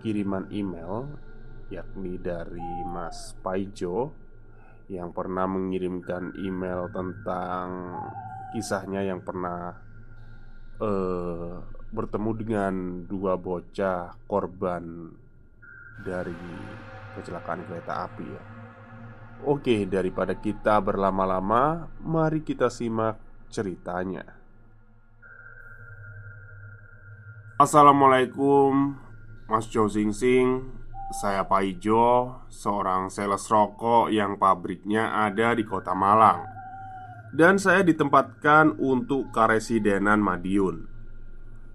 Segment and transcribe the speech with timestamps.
[0.00, 1.10] kiriman email
[1.68, 4.12] yakni dari Mas Paijo
[4.88, 7.92] yang pernah mengirimkan email tentang
[8.56, 9.76] kisahnya yang pernah
[10.80, 11.60] uh,
[11.92, 12.74] bertemu dengan
[13.04, 15.12] dua bocah korban
[16.00, 16.36] dari
[17.16, 18.42] kecelakaan kereta api ya.
[19.46, 23.20] Oke, daripada kita berlama-lama, mari kita simak
[23.52, 24.24] ceritanya.
[27.58, 29.07] Assalamualaikum
[29.48, 30.60] Mas Jo Sing Sing
[31.08, 36.44] Saya Paijo Seorang sales rokok yang pabriknya ada di kota Malang.
[37.32, 40.84] Dan saya ditempatkan untuk karesidenan Madiun.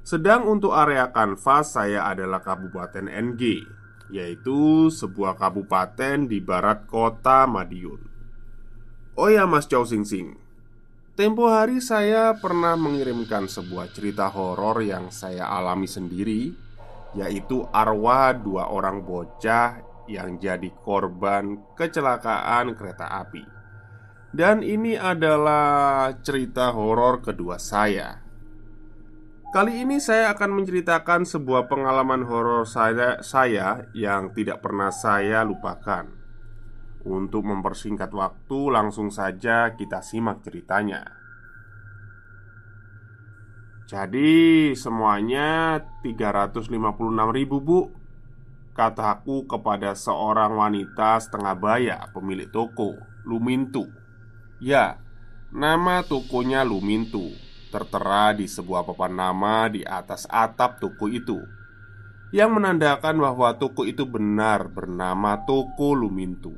[0.06, 3.66] Sedang untuk area kanvas saya adalah Kabupaten NG
[4.14, 8.06] Yaitu sebuah kabupaten di barat kota Madiun.
[9.18, 10.38] Oh ya Mas Chow Sing Sing.
[11.18, 16.54] Tempo hari saya pernah mengirimkan sebuah cerita horor yang saya alami sendiri
[17.14, 23.46] Yaitu arwah dua orang bocah yang jadi korban kecelakaan kereta api.
[24.34, 28.18] Dan ini adalah cerita horor kedua saya.
[29.54, 36.10] Kali ini saya akan menceritakan sebuah pengalaman horor saya, saya yang tidak pernah saya lupakan.
[37.06, 41.23] Untuk mempersingkat waktu, langsung saja kita simak ceritanya.
[43.84, 46.72] Jadi semuanya 356
[47.36, 47.82] ribu bu.
[48.74, 53.86] Kataku kepada seorang wanita setengah baya pemilik toko Lumintu.
[54.58, 54.98] Ya,
[55.54, 57.30] nama tokonya Lumintu.
[57.70, 61.42] Tertera di sebuah papan nama di atas atap toko itu.
[62.34, 66.58] Yang menandakan bahwa toko itu benar bernama Toko Lumintu.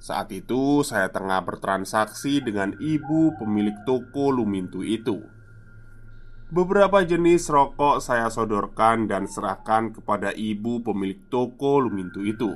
[0.00, 5.28] Saat itu saya tengah bertransaksi dengan ibu pemilik toko Lumintu itu.
[6.52, 12.52] Beberapa jenis rokok saya sodorkan dan serahkan kepada ibu pemilik toko Lumintu itu.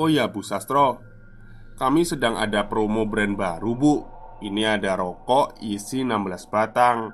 [0.00, 1.04] Oh ya, Bu Sastro,
[1.76, 3.94] kami sedang ada promo brand baru, Bu.
[4.40, 7.12] Ini ada rokok isi 16 batang.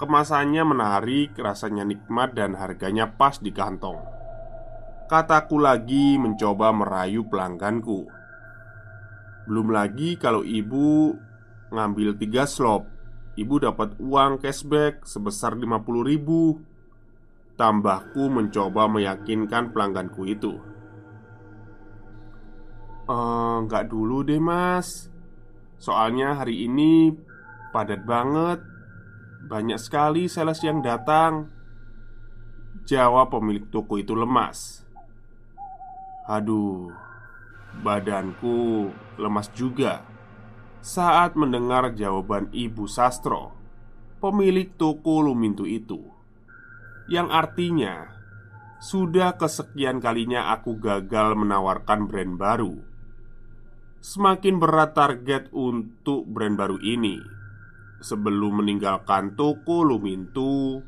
[0.00, 4.00] Kemasannya menarik, rasanya nikmat dan harganya pas di kantong.
[5.12, 8.08] Kataku lagi mencoba merayu pelangganku
[9.44, 11.12] Belum lagi kalau ibu
[11.68, 12.93] ngambil tiga slop
[13.34, 16.62] Ibu dapat uang cashback sebesar 50 ribu.
[17.58, 20.54] Tambahku mencoba meyakinkan pelangganku itu.
[23.10, 25.10] Enggak dulu deh mas.
[25.82, 27.10] Soalnya hari ini
[27.74, 28.62] padat banget.
[29.50, 31.50] Banyak sekali sales yang datang.
[32.86, 34.86] Jawab pemilik toko itu lemas.
[36.30, 36.88] Aduh,
[37.82, 38.88] badanku
[39.20, 40.13] lemas juga
[40.84, 43.56] saat mendengar jawaban Ibu Sastro,
[44.20, 45.96] pemilik toko Lumintu itu,
[47.08, 48.12] yang artinya
[48.84, 52.76] sudah kesekian kalinya aku gagal menawarkan brand baru.
[54.04, 57.16] Semakin berat target untuk brand baru ini.
[58.04, 60.84] Sebelum meninggalkan toko Lumintu,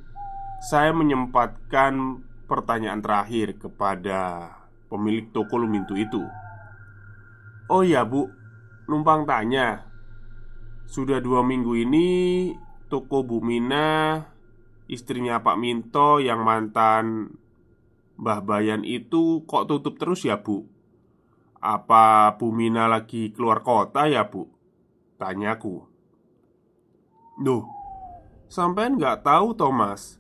[0.61, 4.53] saya menyempatkan pertanyaan terakhir kepada
[4.93, 6.21] pemilik toko Lumintu itu.
[7.73, 8.29] "Oh ya, Bu,
[8.85, 9.86] numpang tanya,
[10.87, 12.09] sudah dua minggu ini
[12.87, 14.23] toko Bu Mina,
[14.87, 17.35] istrinya Pak Minto yang mantan
[18.17, 20.65] Mbah Bayan itu kok tutup terus ya, Bu?
[21.59, 24.49] Apa Bu Mina lagi keluar kota ya, Bu?"
[25.19, 25.85] Tanyaku.
[27.37, 27.67] Duh,
[28.49, 30.17] sampean nggak tahu Thomas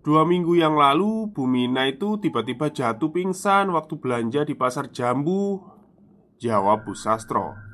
[0.00, 5.60] Dua minggu yang lalu, Bu Mina itu tiba-tiba jatuh pingsan waktu belanja di pasar jambu
[6.40, 7.67] Jawab Bu Sastro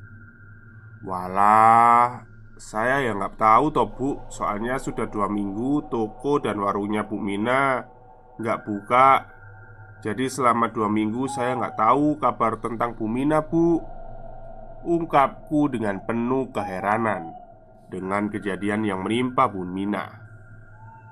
[1.04, 2.24] Walah,
[2.56, 4.10] saya ya nggak tahu toh Bu.
[4.32, 7.84] Soalnya sudah dua minggu toko dan warungnya Bu Mina
[8.40, 9.28] nggak buka.
[10.00, 13.84] Jadi selama dua minggu saya nggak tahu kabar tentang Bu Mina Bu.
[14.84, 17.32] Ungkapku dengan penuh keheranan
[17.88, 20.08] Dengan kejadian yang menimpa Bu Mina.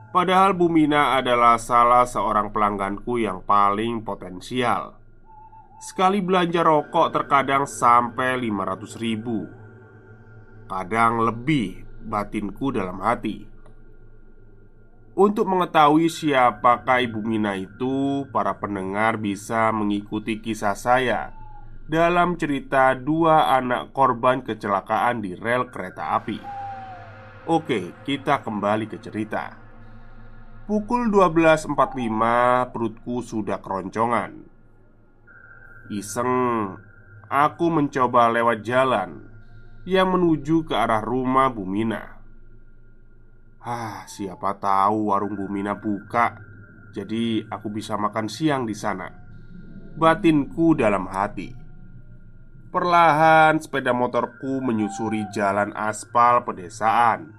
[0.09, 4.97] Padahal Bu Mina adalah salah seorang pelangganku yang paling potensial.
[5.85, 9.62] Sekali belanja rokok terkadang sampai 500 ribu
[10.73, 13.45] Kadang lebih batinku dalam hati
[15.13, 21.37] Untuk mengetahui siapakah Ibu Mina itu, para pendengar bisa mengikuti kisah saya
[21.85, 26.41] dalam cerita dua anak korban kecelakaan di rel kereta api.
[27.53, 29.53] Oke, kita kembali ke cerita.
[30.65, 34.41] Pukul 12.45 perutku sudah keroncongan.
[35.93, 36.33] Iseng,
[37.29, 39.32] aku mencoba lewat jalan
[39.83, 42.23] yang menuju ke arah rumah Bu Mina.
[43.63, 46.39] Ah, siapa tahu warung Bu Mina buka,
[46.95, 49.11] jadi aku bisa makan siang di sana.
[49.99, 51.51] Batinku dalam hati.
[52.73, 57.37] Perlahan sepeda motorku menyusuri jalan aspal pedesaan.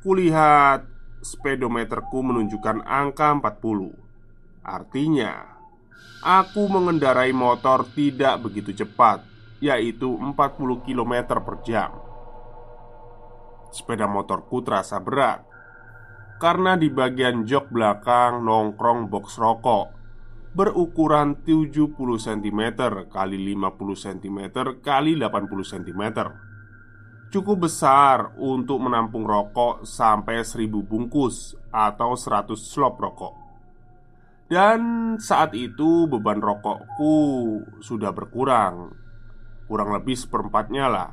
[0.00, 0.88] Kulihat
[1.20, 3.92] speedometerku menunjukkan angka 40.
[4.64, 5.44] Artinya,
[6.24, 9.20] aku mengendarai motor tidak begitu cepat,
[9.60, 10.36] yaitu 40
[10.84, 11.90] km per jam.
[13.72, 15.44] Sepeda motorku terasa berat.
[16.36, 19.96] Karena di bagian jok belakang nongkrong box rokok
[20.52, 22.60] Berukuran 70 cm
[23.08, 24.40] kali 50 cm
[24.84, 26.02] kali 80 cm
[27.32, 33.34] Cukup besar untuk menampung rokok sampai 1000 bungkus atau 100 slop rokok.
[34.46, 34.80] Dan
[35.18, 37.18] saat itu beban rokokku
[37.82, 39.05] sudah berkurang
[39.66, 41.10] Kurang lebih seperempatnya lah.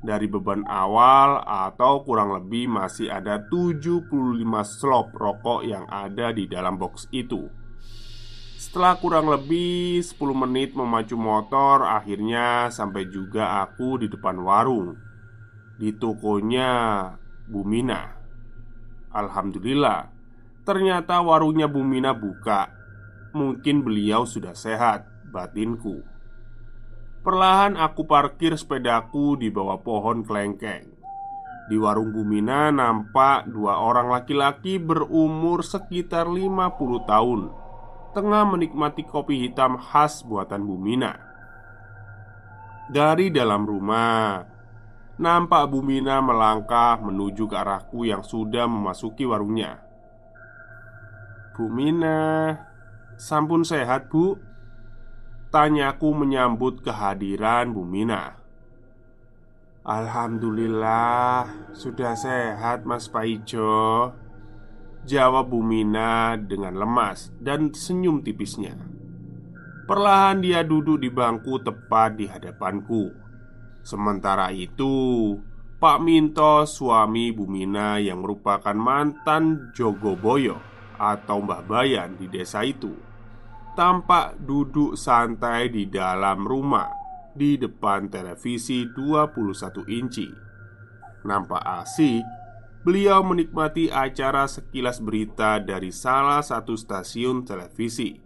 [0.00, 4.08] Dari beban awal atau kurang lebih masih ada 75
[4.64, 7.52] slop rokok yang ada di dalam box itu.
[8.56, 15.00] Setelah kurang lebih 10 menit memacu motor Akhirnya sampai juga aku di depan warung
[15.80, 17.08] Di tokonya
[17.48, 18.20] Bumina.
[19.16, 20.12] Alhamdulillah
[20.60, 22.68] Ternyata warungnya Bumina buka.
[23.32, 26.19] Mungkin beliau sudah sehat Batinku
[27.20, 30.88] Perlahan aku parkir sepedaku di bawah pohon kelengkeng.
[31.68, 36.66] Di warung Bumina nampak dua orang laki-laki berumur sekitar 50
[37.06, 37.40] tahun
[38.10, 41.14] Tengah menikmati kopi hitam khas buatan Bumina
[42.90, 44.42] Dari dalam rumah
[45.20, 49.84] Nampak Bumina melangkah menuju ke arahku yang sudah memasuki warungnya.
[51.54, 52.56] Bumina
[53.20, 54.40] Sampun sehat bu
[55.50, 58.38] Tanyaku menyambut kehadiran Bu Mina.
[59.82, 64.14] Alhamdulillah Sudah sehat Mas Paijo.
[65.02, 68.78] Jawab Bu Mina dengan lemas dan senyum tipisnya.
[69.90, 73.10] Perlahan dia duduk di bangku tepat di hadapanku.
[73.82, 75.34] Sementara itu
[75.82, 80.62] Pak Minto suami Bu Mina yang merupakan mantan Jogoboyo
[80.94, 83.09] Atau Mbah Bayan di desa itu
[83.74, 87.00] tampak duduk santai di dalam rumah
[87.30, 90.28] di depan televisi 21 inci.
[91.24, 92.24] Nampak asik,
[92.82, 98.16] beliau menikmati acara sekilas berita dari salah satu stasiun televisi.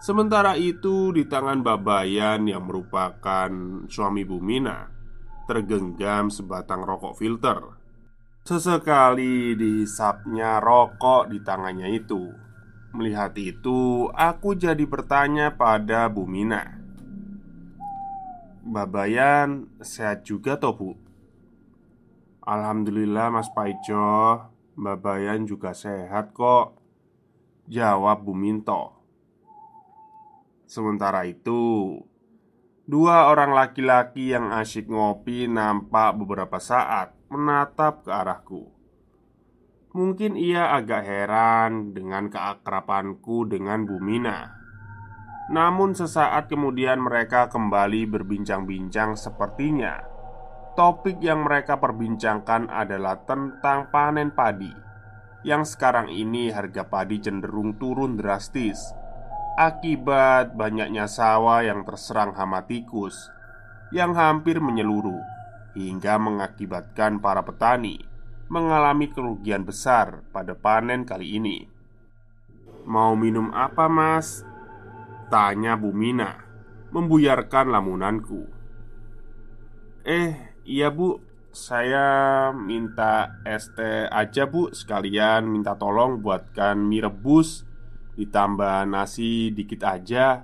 [0.00, 3.52] Sementara itu, di tangan Babayan yang merupakan
[3.84, 4.88] suami Bumina,
[5.44, 7.60] tergenggam sebatang rokok filter.
[8.40, 12.49] Sesekali dihisapnya rokok di tangannya itu.
[12.90, 16.74] Melihat itu, aku jadi bertanya pada Bu Mina.
[18.66, 20.90] Babayan sehat juga toh bu?
[22.42, 24.42] Alhamdulillah Mas Paijo.
[24.74, 26.74] Babayan juga sehat kok
[27.70, 28.98] Jawab Bu Minto.
[30.66, 31.94] Sementara itu
[32.90, 38.79] Dua orang laki-laki yang asyik ngopi nampak beberapa saat menatap ke arahku
[39.90, 44.60] Mungkin ia agak heran dengan keakrapanku dengan Bumina.
[45.50, 49.98] Namun sesaat kemudian mereka kembali berbincang-bincang sepertinya
[50.78, 54.70] Topik yang mereka perbincangkan adalah tentang panen padi
[55.42, 58.94] Yang sekarang ini harga padi cenderung turun drastis
[59.58, 63.18] Akibat banyaknya sawah yang terserang hama tikus
[63.90, 65.18] Yang hampir menyeluruh
[65.74, 68.09] Hingga mengakibatkan para petani
[68.50, 71.70] mengalami kerugian besar pada panen kali ini.
[72.82, 74.42] "Mau minum apa, Mas?"
[75.30, 76.42] tanya Bu Mina,
[76.90, 78.50] membuyarkan lamunanku.
[80.02, 80.34] "Eh,
[80.66, 81.22] iya, Bu.
[81.50, 84.70] Saya minta es teh aja, Bu.
[84.74, 87.66] Sekalian minta tolong buatkan mie rebus
[88.18, 90.42] ditambah nasi dikit aja."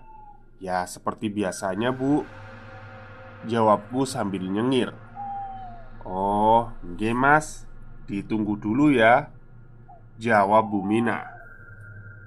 [0.62, 2.22] "Ya, seperti biasanya, Bu."
[3.46, 4.94] Jawabku sambil nyengir.
[6.06, 7.66] "Oh, nggih, Mas."
[8.06, 9.30] Ditunggu dulu ya
[10.16, 11.26] Jawab Bumina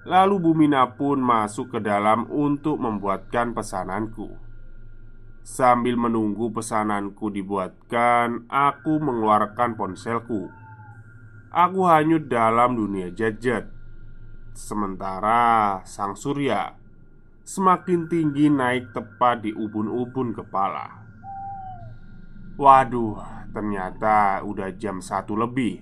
[0.03, 4.31] Lalu Bumina pun masuk ke dalam untuk membuatkan pesananku.
[5.43, 10.51] Sambil menunggu pesananku dibuatkan Aku mengeluarkan ponselku.
[11.49, 13.71] Aku hanyut dalam dunia jajet
[14.53, 16.79] Sementara sang surya
[17.49, 21.01] Semakin tinggi naik tepat di ubun-ubun kepala.
[22.61, 25.81] Waduh, ternyata udah jam satu lebih.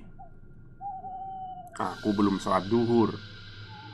[1.77, 3.13] Aku belum sholat duhur.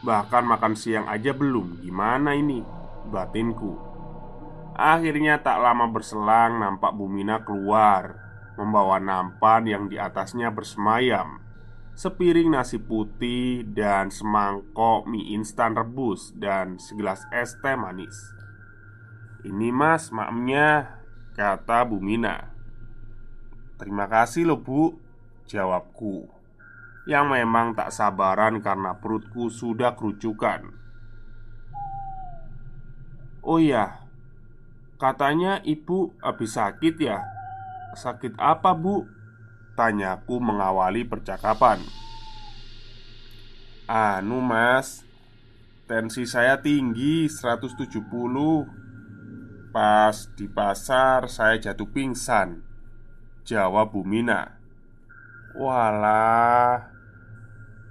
[0.04, 1.84] Bahkan makan siang aja belum.
[1.84, 2.64] Gimana ini?
[3.12, 3.76] Batinku.
[4.74, 8.18] Akhirnya tak lama berselang nampak Bumina keluar
[8.58, 11.44] Membawa nampan yang di atasnya bersemayam.
[11.94, 18.16] Sepiring nasi putih dan semangkok mie instan rebus Dan segelas es teh manis.
[19.44, 21.02] Ini mas maknya
[21.34, 22.53] Kata Bumina
[23.78, 24.94] Terima kasih loh bu
[25.50, 26.30] Jawabku
[27.04, 30.72] yang memang tak sabaran karena perutku sudah kerucukan.
[33.44, 34.00] "Oh iya,
[34.96, 37.20] katanya ibu habis sakit ya?
[37.94, 39.04] Sakit apa, Bu?"
[39.76, 41.84] tanyaku mengawali percakapan.
[43.84, 45.04] "Anu, Mas,
[45.92, 48.64] tensi saya tinggi 170.
[49.76, 52.73] Pas di pasar saya jatuh pingsan."
[53.44, 54.56] Jawab Bumina.
[55.56, 56.94] "Walah,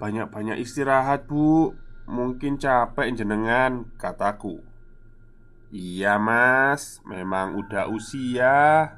[0.03, 1.77] banyak-banyak istirahat bu.
[2.03, 4.59] Mungkin capek jenengan Kataku.
[5.71, 6.99] Iya mas.
[7.07, 8.91] Memang udah usia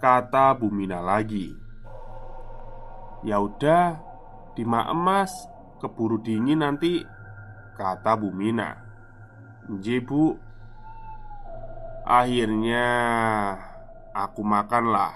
[0.00, 1.52] Kata Bumina lagi.
[3.26, 4.00] Ya udah
[4.56, 5.30] Di emas
[5.78, 7.06] Keburu dingin nanti
[7.76, 8.74] Kata Bumina
[9.68, 10.34] Nji bu.
[12.08, 12.88] Akhirnya
[14.18, 15.14] Aku makanlah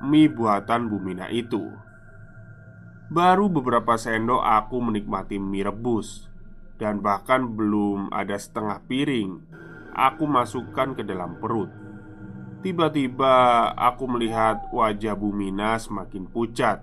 [0.00, 1.68] Mie buatan Bumina itu.
[3.12, 6.24] Baru beberapa sendok aku menikmati mie rebus
[6.80, 9.44] Dan bahkan belum ada setengah piring
[9.92, 11.68] Aku masukkan ke dalam perut.
[12.64, 16.80] Tiba-tiba aku melihat wajah Bumina semakin pucat.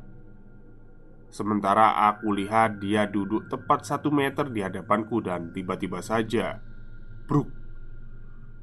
[1.34, 6.62] Sementara aku lihat dia duduk tepat satu meter di hadapanku dan tiba-tiba saja
[7.26, 7.50] Bruk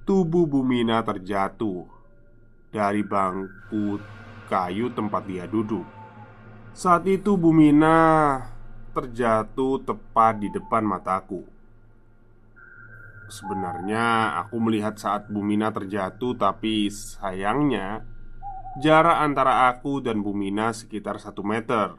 [0.06, 1.99] Tubuh Bumina terjatuh
[2.70, 3.98] Dari bangku
[4.46, 6.00] kayu tempat dia duduk
[6.70, 8.38] saat itu Bumina
[8.94, 11.42] terjatuh tepat di depan mataku.
[13.26, 18.06] Sebenarnya aku melihat saat Bumina terjatuh, tapi sayangnya
[18.78, 21.94] jarak antara aku dan Bumina sekitar satu meter.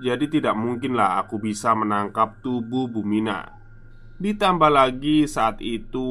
[0.00, 3.59] Jadi tidak mungkinlah aku bisa menangkap tubuh Bumina.
[4.20, 6.04] Ditambah lagi saat itu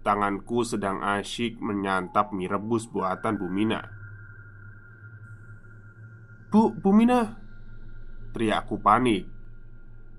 [0.00, 3.92] tanganku sedang asyik menyantap mie rebus buatan Bumina.
[6.48, 7.36] Bu, Bu Mina
[8.32, 9.28] Teriakku panik.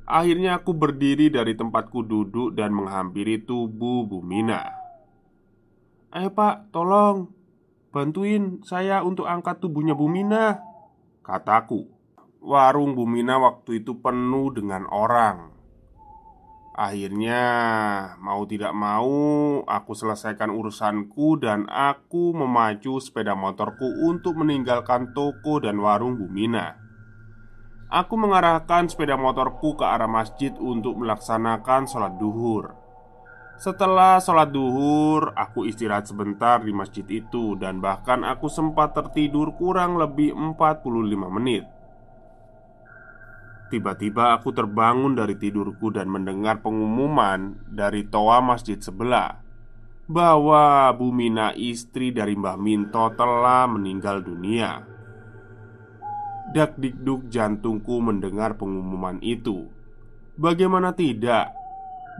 [0.05, 4.69] Akhirnya aku berdiri dari tempatku duduk dan menghampiri tubuh Bu Mina.
[6.13, 7.33] Ayo pak, tolong
[7.89, 10.61] Bantuin saya untuk angkat tubuhnya Bu Mina
[11.25, 11.89] Kataku.
[12.45, 15.62] Warung Bu Mina waktu itu penuh dengan orang
[16.73, 17.43] Akhirnya,
[18.17, 25.77] mau tidak mau, aku selesaikan urusanku dan aku memacu sepeda motorku untuk meninggalkan toko dan
[25.77, 26.81] warung Bumina.
[27.93, 32.73] Aku mengarahkan sepeda motorku ke arah masjid untuk melaksanakan sholat duhur.
[33.61, 40.01] Setelah sholat duhur, aku istirahat sebentar di masjid itu dan bahkan aku sempat tertidur kurang
[40.01, 41.69] lebih 45 menit.
[43.73, 49.41] Tiba-tiba aku terbangun dari tidurku dan mendengar pengumuman dari toa masjid sebelah
[50.05, 54.85] bahwa Bumina istri dari Mbah Minto telah meninggal dunia.
[56.53, 59.65] Dak dikduk jantungku mendengar pengumuman itu.
[60.37, 61.57] Bagaimana tidak?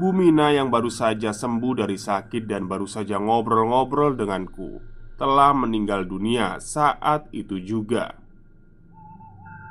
[0.02, 4.82] Bumina yang baru saja sembuh dari sakit dan baru saja ngobrol-ngobrol denganku
[5.22, 8.23] telah meninggal dunia saat itu juga.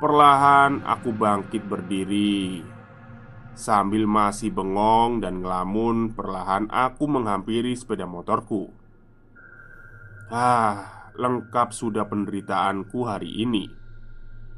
[0.01, 2.65] Perlahan aku bangkit berdiri.
[3.53, 8.73] Sambil masih bengong dan ngelamun Perlahan aku menghampiri sepeda motorku.
[10.33, 13.69] Ah, lengkap sudah penderitaanku hari ini.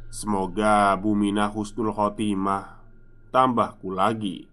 [0.07, 2.79] Semoga Bumina Husnul Khotimah
[3.35, 4.47] Tambahku lagi.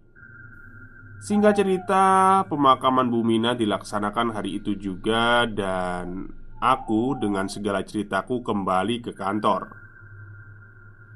[1.23, 6.27] Singkat cerita, pemakaman Bumina dilaksanakan hari itu juga Dan
[6.59, 9.82] aku dengan segala ceritaku kembali ke kantor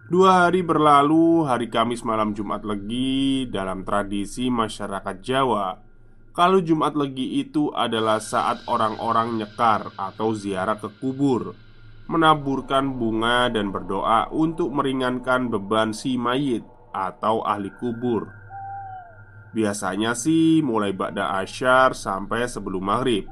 [0.07, 5.83] Dua hari berlalu, hari Kamis malam Jumat Legi dalam tradisi masyarakat Jawa.
[6.31, 11.51] Kalau Jumat Legi itu adalah saat orang-orang nyekar atau ziarah ke kubur,
[12.07, 16.63] menaburkan bunga dan berdoa untuk meringankan beban si mayit
[16.95, 18.31] atau ahli kubur.
[19.51, 23.27] Biasanya sih mulai ba'da asyar sampai sebelum maghrib.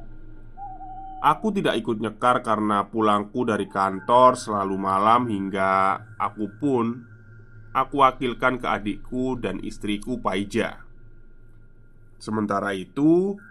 [1.25, 7.01] Aku tidak ikut nyekar karena pulangku dari kantor selalu malam hingga aku pun
[7.73, 10.85] aku wakilkan ke adikku dan istriku Paija.
[12.21, 13.41] Sementara itu,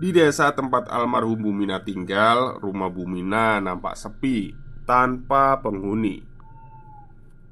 [0.00, 4.56] di desa tempat almarhum Bumina tinggal, rumah Bumina nampak sepi
[4.88, 6.24] tanpa penghuni.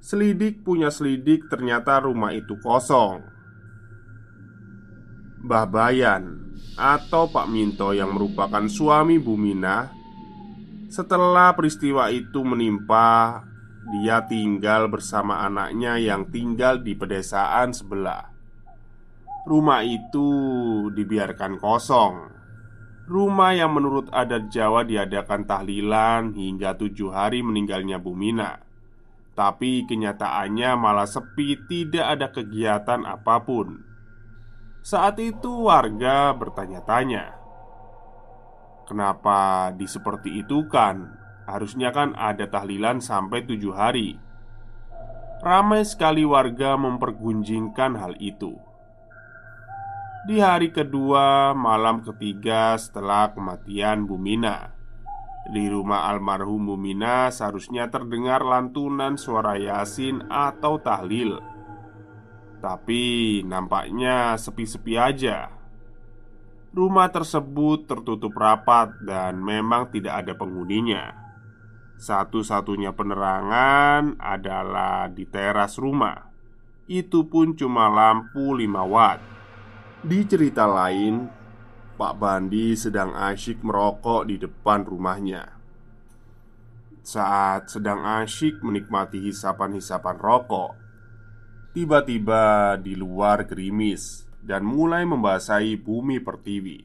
[0.01, 3.21] Selidik punya selidik, ternyata rumah itu kosong.
[5.45, 6.48] Mbah Bayan
[6.79, 9.99] atau Pak Minto yang merupakan suami Bumina
[10.89, 13.45] setelah peristiwa itu menimpa,
[13.93, 18.33] dia tinggal bersama anaknya yang tinggal di pedesaan sebelah.
[19.45, 20.29] Rumah itu
[20.89, 22.33] dibiarkan kosong.
[23.05, 28.61] Rumah yang menurut adat Jawa diadakan tahlilan hingga tujuh hari meninggalnya Bumina.
[29.37, 33.88] Tapi kenyataannya malah sepi, tidak ada kegiatan apa pun.
[34.89, 37.37] Saat itu warga bertanya-tanya,
[38.89, 41.13] "Kenapa di seperti itu kan?
[41.45, 44.17] Harusnya kan ada tahlilan sampai tujuh hari."
[45.45, 48.57] Ramai sekali warga mempergunjingkan hal itu.
[50.25, 54.73] Di hari kedua, malam ketiga setelah kematian Bumina,
[55.53, 61.58] di rumah almarhum Bumina seharusnya terdengar lantunan suara Yasin atau tahlil
[62.59, 65.55] Tapi nampaknya sepi-sepi aja.
[66.75, 71.15] Rumah tersebut tertutup rapat dan memang tidak ada penghuninya.
[71.99, 76.31] Satu-satunya penerangan adalah di teras rumah.
[76.87, 79.21] Itu pun cuma lampu 5 watt.
[79.99, 81.27] Di cerita lain,
[81.99, 85.59] Pak Bandi sedang asyik merokok di depan rumahnya.
[87.03, 90.88] Saat sedang asyik menikmati hisapan-hisapan rokok,
[91.79, 96.83] tiba-tiba di luar gerimis dan mulai membasahi bumi pertiwi.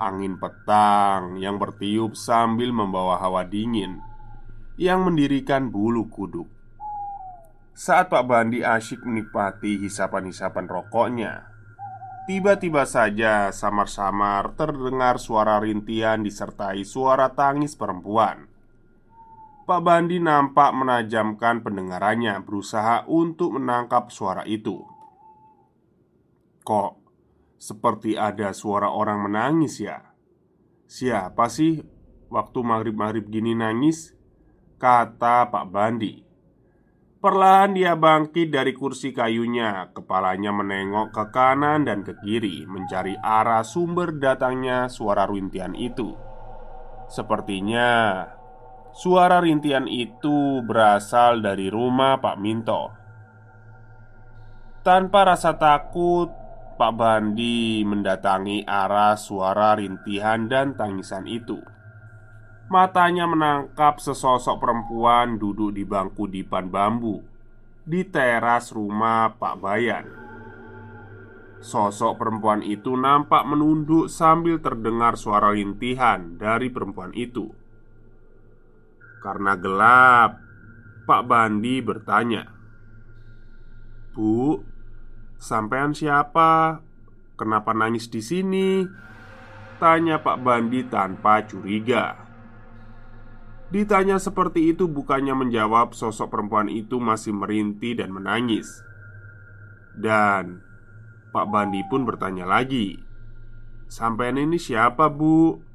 [0.00, 4.00] Angin petang yang bertiup sambil membawa hawa dingin
[4.80, 6.48] yang mendirikan bulu kuduk.
[7.76, 11.52] Saat Pak Bandi asyik menikmati hisapan-hisapan rokoknya,
[12.24, 18.47] Tiba-tiba saja samar-samar terdengar suara rintian disertai suara tangis perempuan
[19.68, 24.80] Pak Bandi nampak menajamkan pendengarannya berusaha untuk menangkap suara itu
[26.64, 26.92] Kok
[27.60, 30.00] seperti ada suara orang menangis ya?
[30.88, 31.84] Siapa sih
[32.32, 34.16] waktu maghrib-maghrib gini nangis?
[34.80, 36.24] Kata Pak Bandi
[37.20, 43.60] Perlahan dia bangkit dari kursi kayunya Kepalanya menengok ke kanan dan ke kiri Mencari arah
[43.68, 46.16] sumber datangnya suara rintian itu
[47.12, 48.37] Sepertinya
[48.92, 52.92] Suara rintian itu berasal dari rumah Pak Minto
[54.84, 56.32] Tanpa rasa takut
[56.78, 61.58] Pak Bandi mendatangi arah suara rintihan dan tangisan itu
[62.68, 67.24] Matanya menangkap sesosok perempuan duduk di bangku dipan bambu
[67.88, 70.04] di teras rumah Pak Bayan.
[71.64, 77.48] Sosok perempuan itu nampak menunduk sambil terdengar suara rintihan dari perempuan itu.
[79.18, 80.38] Karena gelap,
[81.08, 82.46] Pak Bandi bertanya,
[84.14, 84.62] "Bu,
[85.40, 86.82] sampean siapa?
[87.34, 88.86] Kenapa nangis di sini?"
[89.78, 92.18] Tanya Pak Bandi tanpa curiga.
[93.70, 98.66] Ditanya seperti itu, bukannya menjawab, sosok perempuan itu masih merintih dan menangis.
[99.94, 100.64] Dan
[101.30, 102.98] Pak Bandi pun bertanya lagi,
[103.86, 105.67] "Sampean ini siapa, Bu?"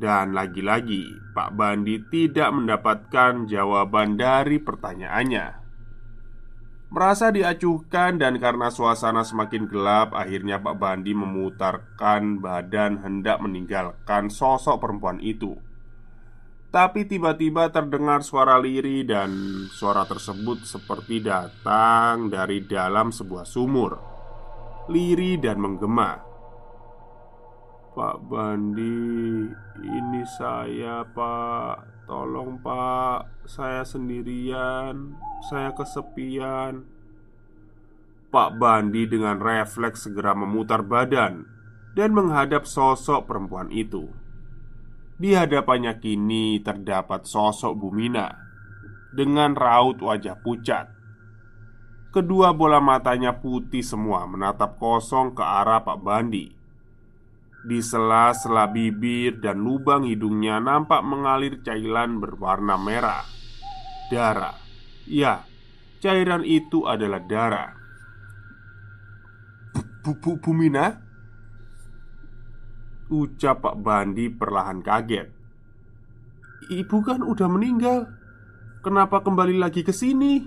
[0.00, 5.60] Dan lagi-lagi, Pak Bandi tidak mendapatkan jawaban dari pertanyaannya.
[6.88, 14.80] Merasa diacuhkan dan karena suasana semakin gelap, akhirnya Pak Bandi memutarkan badan hendak meninggalkan sosok
[14.80, 15.60] perempuan itu.
[16.72, 19.28] Tapi tiba-tiba terdengar suara liri dan
[19.68, 23.98] suara tersebut seperti datang dari dalam sebuah sumur
[24.86, 26.29] Liri dan menggema
[27.90, 29.50] Pak Bandi,
[29.82, 35.18] ini saya pak Tolong pak, saya sendirian
[35.50, 36.86] Saya kesepian
[38.30, 41.46] Pak Bandi dengan refleks segera memutar badan
[41.94, 44.10] Dan menghadap sosok perempuan itu
[45.20, 48.32] di hadapannya kini terdapat sosok Bumina
[49.12, 50.88] dengan raut wajah pucat.
[52.10, 56.59] Kedua bola matanya putih semua menatap kosong ke arah Pak Bandi.
[57.60, 63.24] Di sela-sela bibir dan lubang hidungnya nampak mengalir cairan berwarna merah.
[64.08, 64.56] Darah.
[65.04, 65.44] Ya,
[66.00, 67.80] cairan itu adalah darah.
[70.00, 70.40] Bu, bu?
[73.10, 75.28] Ucap Pak Bandi perlahan kaget
[76.70, 78.06] Ibu kan udah meninggal
[78.86, 80.46] Kenapa kembali lagi ke sini?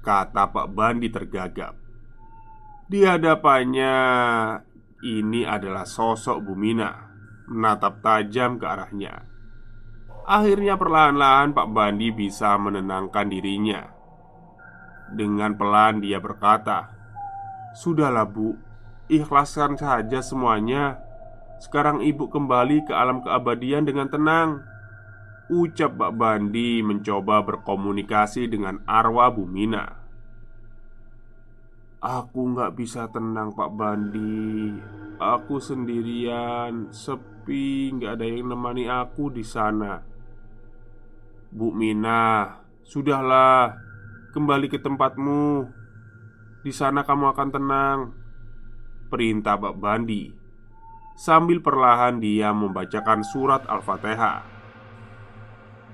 [0.00, 1.76] Kata Pak Bandi tergagap
[2.88, 3.92] Di hadapannya
[5.06, 6.90] Ini adalah sosok Bumina
[7.46, 9.22] Menatap tajam ke arahnya.
[10.26, 13.86] Akhirnya perlahan-lahan Pak Bandi bisa menenangkan dirinya.
[15.14, 16.90] Dengan pelan dia berkata
[17.78, 18.58] Sudahlah bu
[19.06, 20.98] Ikhlaskan saja semuanya.
[21.62, 24.66] Sekarang ibu kembali ke alam keabadian dengan tenang
[25.46, 30.05] Ucap Pak Bandi mencoba berkomunikasi dengan arwah Bumina
[32.06, 34.78] Aku nggak bisa tenang Pak Bandi.
[35.18, 40.06] Aku sendirian, sepi, nggak ada yang nemani aku di sana.
[41.50, 43.74] Bu Mina, sudahlah
[44.36, 45.64] Kembali ke tempatmu.
[46.60, 47.98] Di sana kamu akan tenang.
[49.08, 50.28] Perintah Pak Bandi.
[51.16, 54.44] Sambil perlahan dia membacakan surat Al-Fatihah.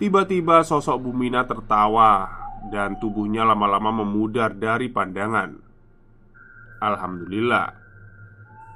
[0.02, 2.26] Tiba-tiba sosok Bumina tertawa
[2.68, 5.71] dan tubuhnya lama-lama memudar dari pandangan.
[6.82, 7.78] Alhamdulillah,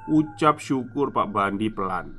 [0.07, 2.15] ucap syukur Pak Bandi pelan.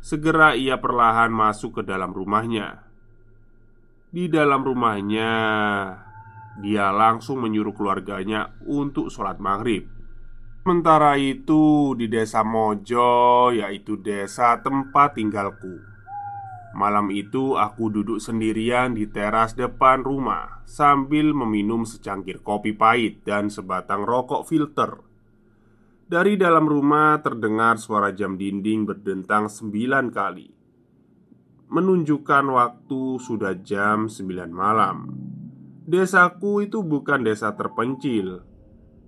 [0.00, 2.88] Segera ia perlahan masuk ke dalam rumahnya.
[4.08, 5.32] Di dalam rumahnya,
[6.64, 9.84] dia langsung menyuruh keluarganya untuk sholat maghrib.
[10.64, 15.80] Sementara itu, di desa Mojo, yaitu desa tempat tinggalku,
[16.76, 23.48] Malam itu aku duduk sendirian di teras depan rumah Sambil meminum secangkir kopi pahit dan
[23.48, 25.00] sebatang rokok filter.
[26.04, 30.48] Dari dalam rumah terdengar suara jam dinding berdentang sembilan kali.
[31.72, 34.96] Menunjukkan waktu sudah jam sembilan malam.
[35.88, 38.44] Desaku itu bukan desa terpencil.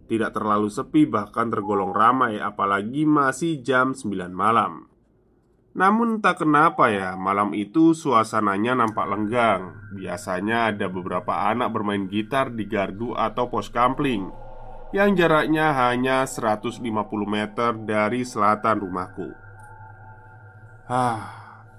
[0.08, 4.89] Tidak terlalu sepi bahkan tergolong ramai apalagi masih jam sembilan malam
[5.70, 9.78] namun tak kenapa ya, malam itu suasananya nampak lenggang.
[9.94, 14.34] Biasanya ada beberapa anak bermain gitar di gardu atau pos kampling
[14.90, 16.82] yang jaraknya hanya 150
[17.22, 19.30] meter dari selatan rumahku.
[20.90, 21.22] Hah,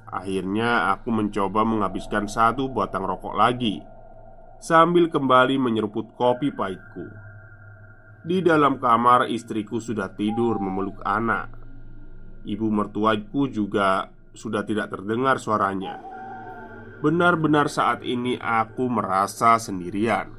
[0.08, 3.84] akhirnya aku mencoba menghabiskan satu batang rokok lagi
[4.64, 7.12] sambil kembali menyeruput kopi pahitku.
[8.24, 11.61] Di dalam kamar istriku sudah tidur memeluk anak
[12.42, 16.02] Ibu mertuaku juga sudah tidak terdengar suaranya.
[17.02, 20.30] Benar-benar saat ini aku merasa sendirian.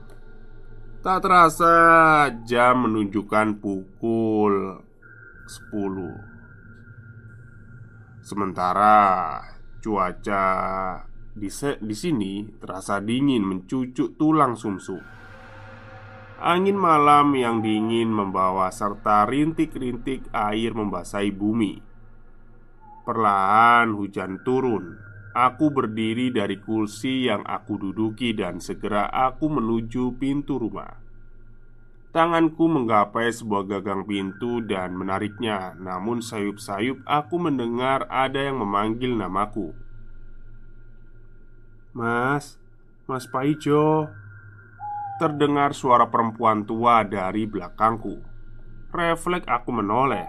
[1.02, 1.74] Tak terasa
[2.46, 4.78] jam menunjukkan pukul
[5.50, 8.22] 10.
[8.22, 9.42] Sementara
[9.82, 10.46] cuaca
[11.34, 11.50] di,
[11.82, 15.02] di sini terasa dingin mencucuk tulang sumsum.
[16.38, 21.91] Angin malam yang dingin membawa serta rintik-rintik air membasahi bumi.
[23.02, 24.94] Perlahan hujan turun.
[25.34, 31.02] Aku berdiri dari kursi yang aku duduki dan segera aku menuju pintu rumah.
[32.12, 39.72] Tanganku menggapai sebuah gagang pintu dan menariknya, namun sayup-sayup aku mendengar ada yang memanggil namaku.
[41.96, 42.60] "Mas,
[43.08, 44.12] Mas Paijo."
[45.18, 48.20] Terdengar suara perempuan tua dari belakangku.
[48.92, 50.28] Refleks aku menoleh.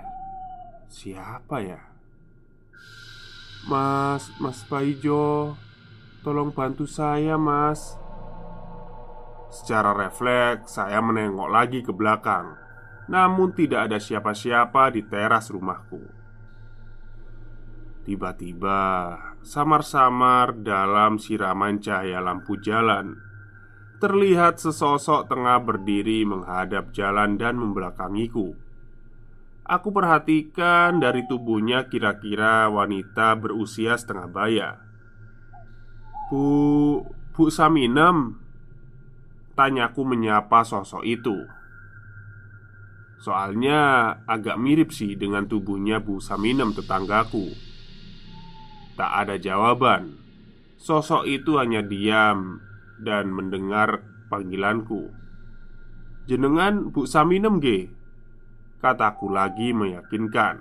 [0.87, 1.92] Siapa ya?
[3.67, 5.55] Mas, Mas Paijo
[6.23, 7.99] Tolong bantu saya mas.
[9.51, 12.55] Secara refleks saya menengok lagi ke belakang.
[13.11, 15.99] Namun tidak ada siapa-siapa di teras rumahku.
[18.07, 23.19] Tiba-tiba Samar-samar dalam siraman cahaya lampu jalan
[23.99, 28.55] Terlihat sesosok tengah berdiri menghadap jalan dan membelakangiku
[29.63, 34.69] Aku perhatikan dari tubuhnya kira-kira wanita berusia setengah baya.
[36.27, 37.07] Bu...
[37.33, 38.37] Bu Saminem
[39.57, 41.49] Tanyaku menyapa sosok itu.
[43.17, 47.53] Soalnya agak mirip sih dengan tubuhnya Bu Saminem tetanggaku.
[48.93, 50.17] Tak ada jawaban.
[50.77, 52.61] Sosok itu hanya diam
[53.01, 55.09] dan mendengar panggilanku.
[56.29, 58.02] Jenengan Bu Saminem ge
[58.83, 60.59] Kataku lagi meyakinkan.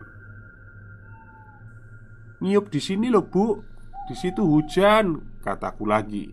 [2.39, 3.59] Nyiup di sini loh bu,
[4.07, 5.19] di situ hujan.
[5.43, 6.31] Kataku lagi.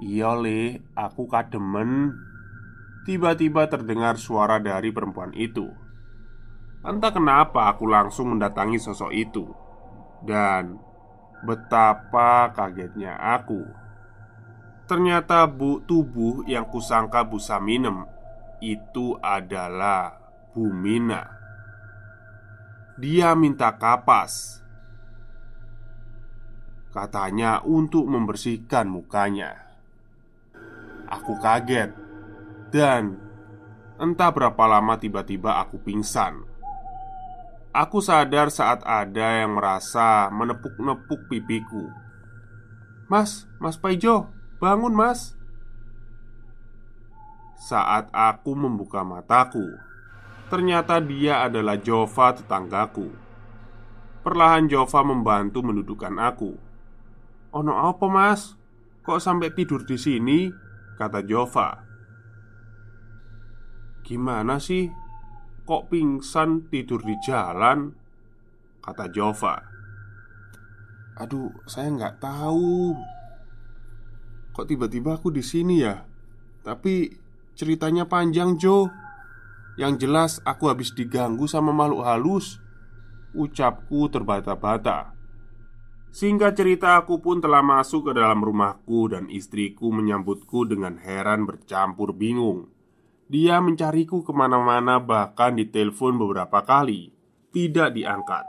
[0.00, 2.16] Iya le, aku kademen.
[3.04, 5.68] Tiba-tiba terdengar suara dari perempuan itu.
[6.80, 9.48] Entah kenapa aku langsung mendatangi sosok itu
[10.20, 10.76] Dan
[11.40, 13.64] betapa kagetnya aku
[14.84, 18.04] Ternyata bu tubuh yang kusangka Bu Saminem
[18.60, 20.23] Itu adalah
[20.54, 21.34] Bumina
[22.94, 24.62] Dia minta kapas.
[26.94, 29.58] Katanya untuk membersihkan mukanya.
[31.10, 31.90] Aku kaget.
[32.70, 33.18] Dan
[33.98, 36.46] entah berapa lama tiba-tiba aku pingsan.
[37.74, 41.90] Aku sadar saat ada yang merasa menepuk-nepuk pipiku.
[43.10, 44.30] Mas, Mas Paijo,
[44.62, 45.34] bangun mas.
[47.58, 49.93] Saat aku membuka mataku
[50.44, 53.08] Ternyata dia adalah Jova tetanggaku
[54.20, 56.52] Perlahan Jova membantu mendudukkan aku
[57.56, 58.52] Ono apa mas?
[59.00, 60.52] Kok sampai tidur di sini?
[61.00, 61.72] Kata Jova
[64.04, 64.84] Gimana sih?
[65.64, 67.88] Kok pingsan tidur di jalan?
[68.84, 69.56] Kata Jova
[71.24, 72.92] Aduh, saya nggak tahu
[74.52, 76.04] Kok tiba-tiba aku di sini ya?
[76.60, 77.08] Tapi
[77.56, 79.03] ceritanya panjang Jo
[79.74, 82.62] Yang jelas aku habis diganggu sama makhluk halus.
[83.34, 85.14] Ucapku terbata-bata.
[86.14, 92.14] Singkat cerita aku pun telah masuk ke dalam rumahku Dan istriku menyambutku dengan heran bercampur
[92.14, 92.70] bingung.
[93.26, 97.10] Dia mencariku ke mana-mana bahkan ditelepon beberapa kali.
[97.50, 98.46] Tidak diangkat.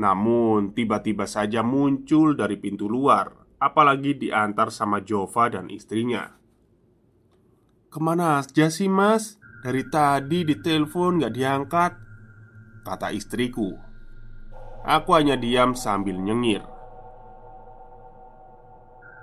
[0.00, 6.30] Namun tiba-tiba saja muncul dari pintu luar Apalagi diantar sama Jova dan istrinya.
[7.90, 9.34] Ke mana aja sih mas?
[9.68, 11.92] Dari tadi ditelepon gak diangkat
[12.88, 13.76] Kata istriku.
[14.80, 16.64] Aku hanya diam sambil nyengir.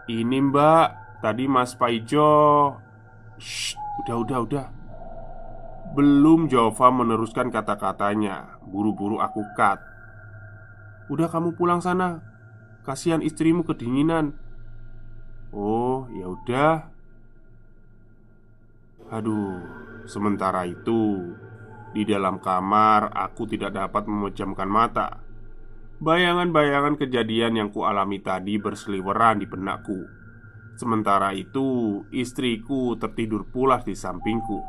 [0.05, 2.77] Ini mbak Tadi mas Paijo.
[3.41, 3.73] Shh,
[4.05, 4.67] udah udah udah.
[5.97, 8.62] Belum Jova meneruskan kata-katanya.
[8.69, 9.81] Buru-buru aku cut.
[11.10, 12.21] Udah kamu pulang sana.
[12.86, 14.38] Kasihan istrimu kedinginan.
[15.49, 16.93] Oh, ya udah.
[19.10, 19.65] Aduh,
[20.06, 21.34] Sementara itu,
[21.98, 25.26] di dalam kamar aku tidak dapat memejamkan mata.
[25.98, 30.06] Bayangan-bayangan kejadian yang kualami tadi berseliweran di benakku.
[30.76, 34.60] Sementara itu, istriku tertidur pula di sampingku.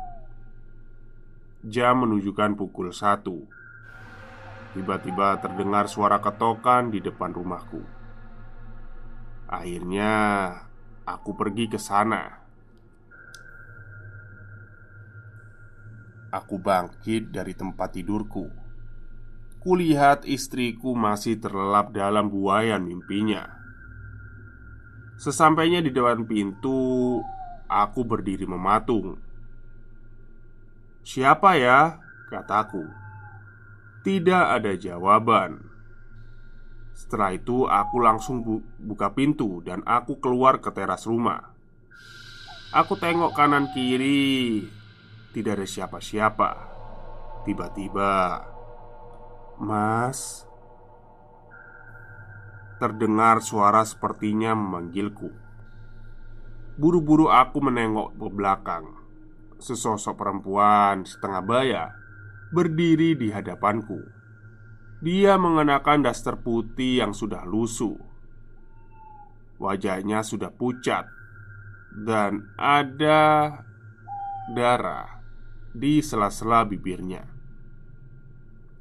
[1.67, 3.43] Jam menunjukkan pukul satu.
[4.71, 7.83] Tiba-tiba terdengar suara ketokan di depan rumahku.
[9.51, 10.13] Akhirnya,
[11.03, 12.46] aku pergi ke sana.
[16.27, 18.51] Aku bangkit dari tempat tidurku.
[19.63, 23.47] Kulihat istriku masih terlelap dalam buayan mimpinya.
[25.17, 27.23] Sesampainya di depan pintu,
[27.65, 29.17] aku berdiri mematung.
[31.01, 32.83] "Siapa ya?" kataku.
[34.03, 35.63] Tidak ada jawaban.
[36.91, 41.55] Setelah itu, aku langsung bu buka pintu dan aku keluar ke teras rumah.
[42.75, 44.67] Aku tengok kanan kiri,
[45.37, 46.49] tidak ada siapa-siapa.
[47.45, 48.41] Tiba-tiba,
[49.61, 50.49] "Mas,"
[52.81, 55.29] terdengar suara sepertinya memanggilku.
[56.81, 58.85] Buru-buru aku menengok ke belakang.
[59.61, 61.83] Sesosok perempuan setengah baya
[62.53, 64.01] berdiri di hadapanku.
[65.01, 67.97] Dia mengenakan daster putih yang sudah lusuh.
[69.57, 71.09] Wajahnya sudah pucat
[72.05, 73.57] dan ada
[74.53, 75.16] darah
[75.77, 77.21] di sela-sela bibirnya.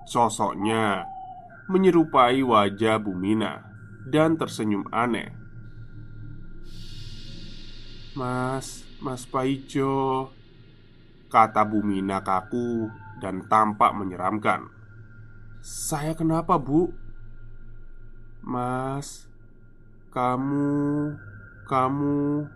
[0.08, 1.04] Sosoknya
[1.68, 3.68] menyerupai wajah Bumina
[4.08, 5.34] dan tersenyum aneh.
[8.16, 10.30] "Mas, Mas Paijo,"
[11.28, 12.88] kata Bumina kaku
[13.20, 14.72] dan tampak menyeramkan.
[15.60, 16.94] "Saya kenapa, Bu?"
[18.46, 19.26] "Mas,
[20.14, 21.12] kamu,
[21.66, 22.46] kamu..."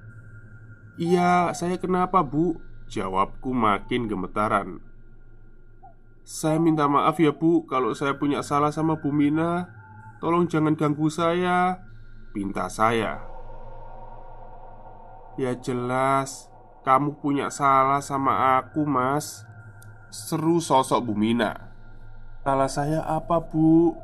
[0.96, 4.82] "Iya, saya kenapa, Bu?" Jawabku makin gemetaran.
[6.26, 9.70] Saya minta maaf ya bu Kalau saya punya salah sama Bu Mina.
[10.18, 11.78] Tolong jangan ganggu saya
[12.34, 13.22] Pinta saya.
[15.38, 16.50] Ya jelas
[16.82, 19.46] Kamu punya salah sama aku mas.
[20.10, 21.70] Seru sosok Bu Mina.
[22.42, 23.94] Salah saya apa bu?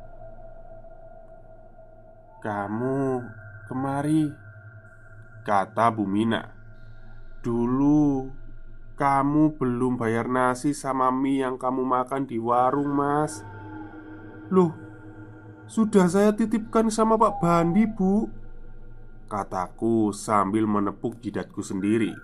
[2.38, 3.26] Kamu
[3.66, 4.30] kemari
[5.42, 6.54] Kata Bu Mina.
[7.42, 8.45] Dulu
[8.96, 13.44] kamu belum bayar nasi sama mie yang kamu makan di warung, Mas.
[14.48, 14.72] Loh,
[15.68, 18.32] sudah saya titipkan sama Pak Bandi, Bu.
[19.28, 22.16] Kataku sambil menepuk jidatku sendiri.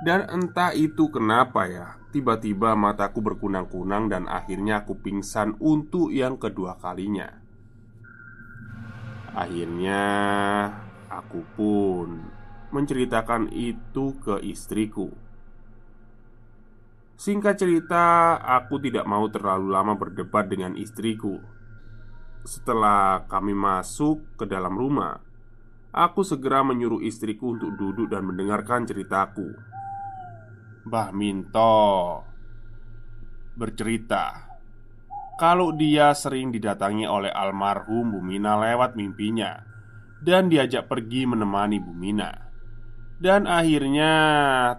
[0.00, 6.80] Dan entah itu kenapa ya, tiba-tiba mataku berkunang-kunang dan akhirnya aku pingsan untuk yang kedua
[6.80, 7.28] kalinya.
[9.36, 10.02] Akhirnya,
[11.12, 12.08] aku pun
[12.72, 15.29] menceritakan itu ke istriku.
[17.20, 21.36] Singkat cerita, aku tidak mau terlalu lama berdebat dengan istriku.
[22.48, 25.20] Setelah kami masuk ke dalam rumah,
[25.92, 29.52] aku segera menyuruh istriku untuk duduk dan mendengarkan ceritaku.
[30.88, 32.24] Mbah Minto
[33.52, 34.48] bercerita
[35.36, 39.60] kalau dia sering didatangi oleh almarhum Bumina lewat mimpinya
[40.24, 42.32] dan diajak pergi menemani Bumina.
[43.20, 44.12] Dan akhirnya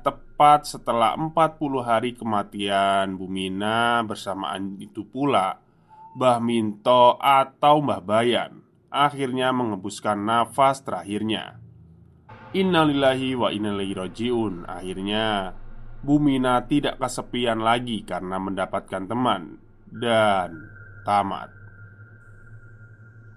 [0.01, 0.31] tepat
[0.65, 5.62] setelah 40 hari kematian Bumina bersamaan itu pula
[6.17, 11.62] Mbah Minto atau Mbah Bayan akhirnya mengembuskan nafas terakhirnya.
[12.51, 15.56] Innalillahi wa innalillahi rojiun Akhirnya
[16.04, 20.51] Bumina tidak kesepian lagi karena mendapatkan teman dan
[21.06, 21.54] tamat.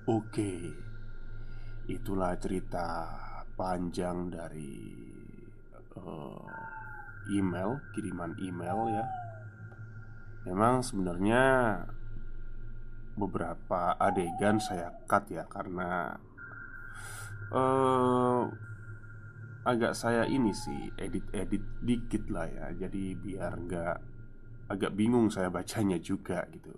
[0.09, 0.73] Oke,
[1.87, 3.09] itulah cerita
[3.55, 4.75] panjang dari
[6.01, 6.74] uh,
[7.31, 9.05] email, kiriman email ya.
[10.45, 11.43] Memang sebenarnya
[13.15, 16.19] beberapa adegan saya cut ya karena
[17.55, 18.45] uh,
[19.65, 22.67] agak saya ini sih edit-edit dikit lah ya.
[22.87, 23.97] Jadi biar nggak
[24.69, 26.77] agak bingung saya bacanya juga gitu.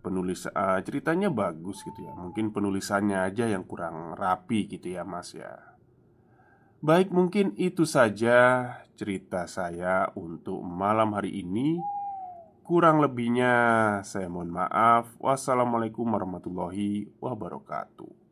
[0.00, 2.14] Penulis uh, ceritanya bagus gitu ya.
[2.16, 5.75] Mungkin penulisannya aja yang kurang rapi gitu ya mas ya
[6.86, 11.82] Baik mungkin itu saja cerita saya untuk malam hari ini.
[12.62, 13.50] Kurang lebihnya
[14.06, 15.10] saya mohon maaf.
[15.18, 18.25] Wassalamualaikum warahmatullahi wabarakatuh